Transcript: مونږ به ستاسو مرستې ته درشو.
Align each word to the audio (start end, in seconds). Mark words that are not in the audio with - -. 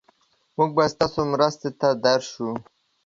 مونږ 0.55 0.71
به 0.75 0.83
ستاسو 0.93 1.21
مرستې 1.33 1.69
ته 1.79 1.89
درشو. 2.03 2.49